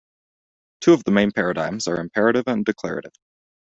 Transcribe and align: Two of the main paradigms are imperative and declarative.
Two 0.79 0.93
of 0.93 1.03
the 1.03 1.11
main 1.11 1.31
paradigms 1.31 1.87
are 1.87 1.99
imperative 1.99 2.45
and 2.47 2.65
declarative. 2.65 3.13